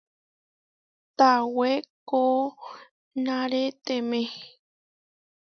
Tawé 1.17 1.69
koʼnarétemé. 2.09 4.19